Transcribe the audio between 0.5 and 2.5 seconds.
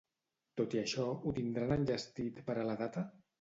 Tot i això, ho tindran enllestit